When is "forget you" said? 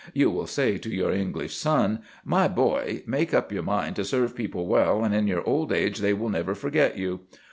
6.55-7.19